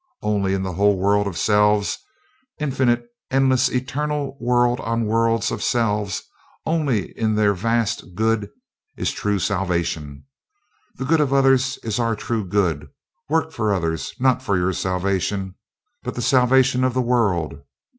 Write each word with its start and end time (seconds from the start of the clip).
Only 0.23 0.55
in 0.55 0.65
a 0.65 0.71
whole 0.73 0.97
world 0.97 1.27
of 1.27 1.37
selves, 1.37 1.99
infinite, 2.59 3.05
endless, 3.29 3.69
eternal 3.69 4.35
world 4.41 4.79
on 4.79 5.05
worlds 5.05 5.51
of 5.51 5.61
selves 5.61 6.23
only 6.65 7.15
in 7.15 7.35
their 7.35 7.53
vast 7.53 8.15
good 8.15 8.49
is 8.97 9.11
true 9.11 9.37
salvation. 9.37 10.25
The 10.95 11.05
good 11.05 11.21
of 11.21 11.31
others 11.31 11.77
is 11.83 11.99
our 11.99 12.15
true 12.15 12.43
good; 12.43 12.89
work 13.29 13.51
for 13.51 13.71
others; 13.75 14.15
not 14.19 14.41
for 14.41 14.57
your 14.57 14.73
salvation, 14.73 15.53
but 16.01 16.15
the 16.15 16.23
salvation 16.23 16.83
of 16.83 16.95
the 16.95 17.01
world." 17.03 17.61